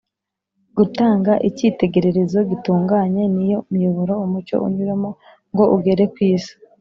gutanga 0.77 1.31
icyitegererezo 1.47 2.37
gitunganye 2.49 3.23
ni 3.35 3.45
yo 3.51 3.59
miyoboro 3.73 4.13
umucyo 4.25 4.55
unyuramo 4.67 5.09
ngo 5.53 5.63
ugere 5.75 6.03
ku 6.13 6.19
isi 6.33 6.53